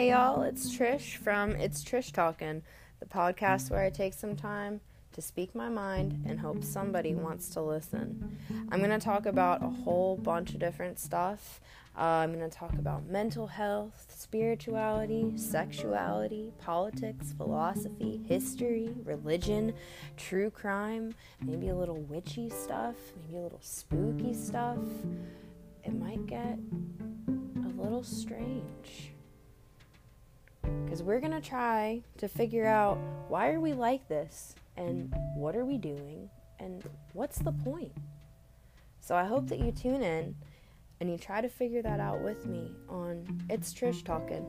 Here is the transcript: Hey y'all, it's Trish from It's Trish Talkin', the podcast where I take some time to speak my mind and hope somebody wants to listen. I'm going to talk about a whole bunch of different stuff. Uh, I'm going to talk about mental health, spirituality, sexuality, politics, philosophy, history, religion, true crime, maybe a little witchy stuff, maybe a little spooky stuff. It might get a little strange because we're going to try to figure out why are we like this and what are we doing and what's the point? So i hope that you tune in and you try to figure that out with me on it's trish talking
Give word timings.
Hey 0.00 0.12
y'all, 0.12 0.40
it's 0.44 0.74
Trish 0.74 1.16
from 1.16 1.50
It's 1.56 1.84
Trish 1.84 2.10
Talkin', 2.10 2.62
the 3.00 3.04
podcast 3.04 3.70
where 3.70 3.82
I 3.82 3.90
take 3.90 4.14
some 4.14 4.34
time 4.34 4.80
to 5.12 5.20
speak 5.20 5.54
my 5.54 5.68
mind 5.68 6.24
and 6.26 6.40
hope 6.40 6.64
somebody 6.64 7.14
wants 7.14 7.50
to 7.50 7.60
listen. 7.60 8.38
I'm 8.72 8.78
going 8.78 8.98
to 8.98 8.98
talk 8.98 9.26
about 9.26 9.62
a 9.62 9.68
whole 9.68 10.16
bunch 10.16 10.54
of 10.54 10.58
different 10.58 10.98
stuff. 10.98 11.60
Uh, 11.98 12.00
I'm 12.00 12.32
going 12.32 12.48
to 12.48 12.56
talk 12.56 12.72
about 12.78 13.10
mental 13.10 13.46
health, 13.46 14.06
spirituality, 14.16 15.34
sexuality, 15.36 16.54
politics, 16.58 17.34
philosophy, 17.36 18.22
history, 18.26 18.94
religion, 19.04 19.74
true 20.16 20.48
crime, 20.48 21.14
maybe 21.42 21.68
a 21.68 21.74
little 21.74 22.00
witchy 22.00 22.48
stuff, 22.48 22.94
maybe 23.26 23.36
a 23.36 23.42
little 23.42 23.60
spooky 23.60 24.32
stuff. 24.32 24.78
It 25.84 25.92
might 25.92 26.24
get 26.24 26.58
a 27.28 27.82
little 27.82 28.02
strange 28.02 29.12
because 30.90 31.04
we're 31.04 31.20
going 31.20 31.30
to 31.30 31.40
try 31.40 32.02
to 32.18 32.26
figure 32.26 32.66
out 32.66 32.98
why 33.28 33.52
are 33.52 33.60
we 33.60 33.72
like 33.72 34.08
this 34.08 34.56
and 34.76 35.14
what 35.36 35.54
are 35.54 35.64
we 35.64 35.78
doing 35.78 36.28
and 36.58 36.82
what's 37.12 37.38
the 37.38 37.52
point? 37.52 37.92
So 38.98 39.14
i 39.14 39.24
hope 39.24 39.46
that 39.48 39.60
you 39.60 39.70
tune 39.70 40.02
in 40.02 40.34
and 40.98 41.08
you 41.08 41.16
try 41.16 41.40
to 41.40 41.48
figure 41.48 41.80
that 41.80 42.00
out 42.00 42.20
with 42.22 42.44
me 42.46 42.72
on 42.88 43.24
it's 43.48 43.72
trish 43.72 44.04
talking 44.04 44.44